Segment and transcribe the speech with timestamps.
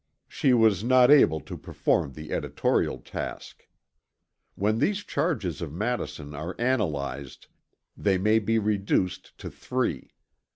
[0.27, 3.67] She was not able to perform the editorial task.
[4.55, 7.45] When these charges of Madison are analyzed
[7.95, 10.15] they may be reduced to three.